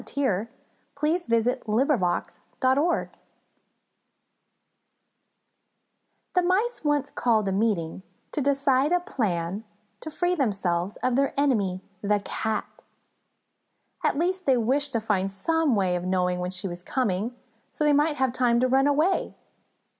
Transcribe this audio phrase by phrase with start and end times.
[0.99, 3.19] _BELLING THE CAT
[6.33, 8.01] The Mice once called a meeting
[8.31, 9.63] to decide on a plan
[9.99, 12.83] to free themselves of their enemy, the Cat.
[14.03, 17.35] At least they wished to find some way of knowing when she was coming,
[17.69, 19.35] so they might have time to run away.